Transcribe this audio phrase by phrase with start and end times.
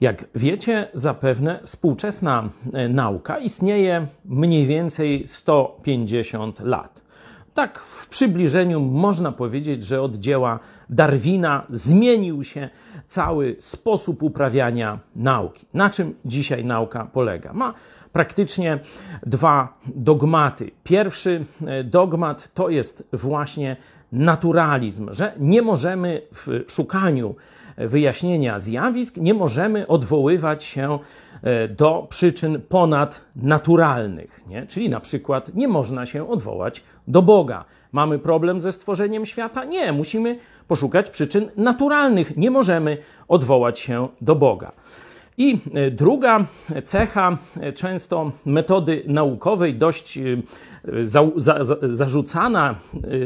[0.00, 7.02] Jak wiecie, zapewne współczesna e, nauka istnieje mniej więcej 150 lat.
[7.54, 10.58] Tak w przybliżeniu można powiedzieć, że od dzieła
[10.90, 12.68] Darwina zmienił się
[13.06, 15.66] cały sposób uprawiania nauki.
[15.74, 17.52] Na czym dzisiaj nauka polega?
[17.52, 17.74] Ma
[18.12, 18.78] praktycznie
[19.26, 20.70] dwa dogmaty.
[20.84, 23.76] Pierwszy e, dogmat to jest właśnie
[24.12, 27.34] naturalizm, że nie możemy w szukaniu
[27.88, 30.98] wyjaśnienia zjawisk, nie możemy odwoływać się
[31.42, 34.40] e, do przyczyn ponadnaturalnych.
[34.46, 34.66] Nie?
[34.66, 37.64] Czyli na przykład nie można się odwołać do Boga.
[37.92, 39.64] Mamy problem ze stworzeniem świata?
[39.64, 42.36] Nie, musimy poszukać przyczyn naturalnych.
[42.36, 42.98] Nie możemy
[43.28, 44.72] odwołać się do Boga.
[45.38, 46.46] I e, druga
[46.84, 50.18] cecha e, często metody naukowej, dość
[51.02, 52.74] za, za, za, zarzucana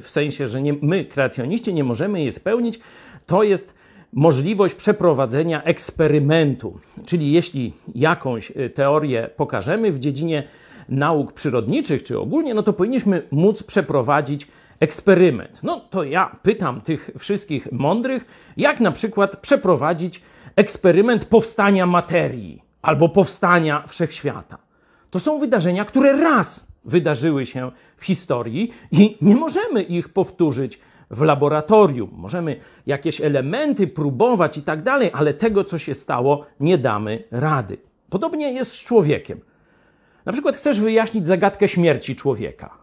[0.00, 2.80] w sensie, że nie, my, kreacjoniści, nie możemy jej spełnić,
[3.26, 3.74] to jest
[4.12, 6.80] możliwość przeprowadzenia eksperymentu.
[7.06, 10.42] Czyli jeśli jakąś teorię pokażemy w dziedzinie
[10.88, 14.46] nauk przyrodniczych czy ogólnie, no to powinniśmy móc przeprowadzić
[14.80, 15.60] eksperyment.
[15.62, 20.37] No to ja pytam tych wszystkich mądrych, jak na przykład przeprowadzić eksperyment
[21.28, 24.58] powstania materii albo powstania wszechświata.
[25.10, 31.22] To są wydarzenia, które raz wydarzyły się w historii i nie możemy ich powtórzyć w
[31.22, 32.10] laboratorium.
[32.12, 32.56] Możemy
[32.86, 37.78] jakieś elementy próbować i tak dalej, ale tego, co się stało, nie damy rady.
[38.10, 39.40] Podobnie jest z człowiekiem.
[40.26, 42.78] Na przykład chcesz wyjaśnić zagadkę śmierci człowieka.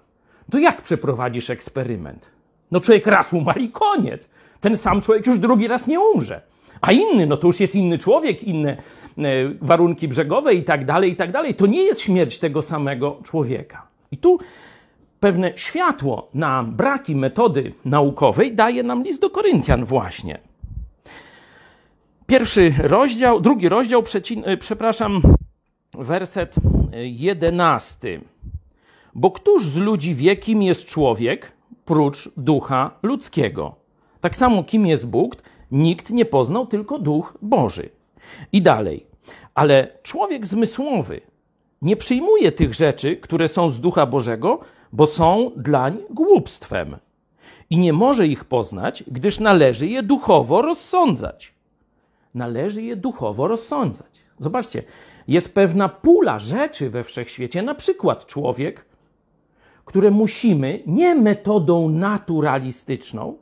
[0.51, 2.29] To jak przeprowadzisz eksperyment?
[2.71, 4.29] No człowiek raz umarł i koniec.
[4.59, 6.41] Ten sam człowiek już drugi raz nie umrze.
[6.81, 9.23] A inny, no to już jest inny człowiek, inne e,
[9.61, 11.55] warunki brzegowe i tak dalej, i tak dalej.
[11.55, 13.87] To nie jest śmierć tego samego człowieka.
[14.11, 14.39] I tu
[15.19, 20.39] pewne światło na braki metody naukowej daje nam list do Koryntian właśnie.
[22.27, 24.03] Pierwszy rozdział, drugi rozdział,
[24.45, 25.21] e, przepraszam,
[25.93, 26.55] werset
[26.93, 28.21] e, jedenasty.
[29.15, 31.51] Bo któż z ludzi wie, kim jest człowiek,
[31.85, 33.75] prócz ducha ludzkiego?
[34.21, 35.35] Tak samo, kim jest Bóg,
[35.71, 37.89] nikt nie poznał, tylko duch Boży.
[38.51, 39.05] I dalej.
[39.53, 41.21] Ale człowiek zmysłowy
[41.81, 44.59] nie przyjmuje tych rzeczy, które są z ducha Bożego,
[44.93, 46.97] bo są dlań głupstwem
[47.69, 51.53] i nie może ich poznać, gdyż należy je duchowo rozsądzać.
[52.33, 54.19] Należy je duchowo rozsądzać.
[54.39, 54.83] Zobaczcie,
[55.27, 58.85] jest pewna pula rzeczy we wszechświecie, na przykład człowiek,
[59.85, 63.37] które musimy nie metodą naturalistyczną,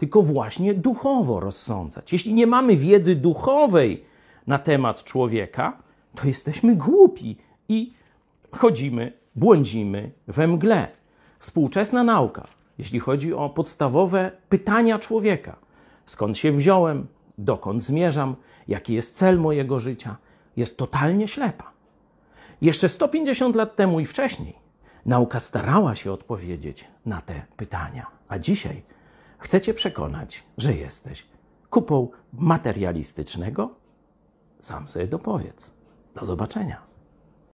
[0.00, 2.12] tylko właśnie duchowo rozsądzać.
[2.12, 4.04] Jeśli nie mamy wiedzy duchowej
[4.46, 5.82] na temat człowieka,
[6.14, 7.36] to jesteśmy głupi
[7.68, 7.92] i
[8.50, 10.88] chodzimy błądzimy we mgle.
[11.38, 12.46] Współczesna nauka,
[12.78, 15.56] jeśli chodzi o podstawowe pytania człowieka:
[16.06, 17.06] skąd się wziąłem,
[17.38, 18.36] dokąd zmierzam,
[18.68, 20.16] jaki jest cel mojego życia,
[20.56, 21.70] jest totalnie ślepa.
[22.62, 24.54] Jeszcze 150 lat temu i wcześniej
[25.06, 28.82] nauka starała się odpowiedzieć na te pytania, a dzisiaj
[29.40, 31.26] chcecie przekonać, że jesteś
[31.70, 33.74] kupą materialistycznego?
[34.60, 35.72] Sam sobie dopowiedz.
[36.14, 36.89] Do zobaczenia.